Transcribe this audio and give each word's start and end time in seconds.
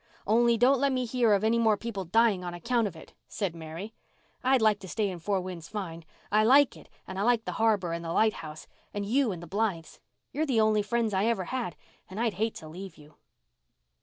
Only 0.25 0.57
don't 0.57 0.79
let 0.81 0.91
me 0.91 1.05
hear 1.05 1.35
of 1.35 1.43
any 1.43 1.59
more 1.59 1.77
people 1.77 2.05
dying 2.05 2.43
on 2.43 2.55
account 2.55 2.87
of 2.87 2.95
it," 2.95 3.13
said 3.27 3.55
Mary. 3.55 3.93
"I'd 4.43 4.59
like 4.59 4.79
to 4.79 4.87
stay 4.87 5.07
in 5.11 5.19
Four 5.19 5.41
Winds 5.41 5.67
fine. 5.69 6.05
I 6.31 6.43
like 6.43 6.75
it 6.75 6.89
and 7.05 7.19
I 7.19 7.21
like 7.21 7.45
the 7.45 7.51
harbour 7.61 7.93
and 7.93 8.03
the 8.03 8.11
light 8.11 8.33
house—and 8.41 9.05
you 9.05 9.31
and 9.31 9.43
the 9.43 9.47
Blythes. 9.47 9.99
You're 10.31 10.47
the 10.47 10.59
only 10.59 10.81
friends 10.81 11.13
I 11.13 11.25
ever 11.25 11.43
had 11.43 11.75
and 12.09 12.19
I'd 12.19 12.33
hate 12.33 12.55
to 12.55 12.67
leave 12.67 12.97
you." 12.97 13.17